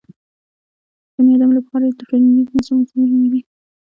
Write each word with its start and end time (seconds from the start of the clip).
بنیادم 1.13 1.49
له 1.53 1.59
پخوا 1.63 1.77
راهیسې 1.79 1.97
د 1.99 2.01
ټولنیز 2.09 2.47
نظم 2.55 2.75
اصول 2.81 3.07
لرل. 3.21 3.37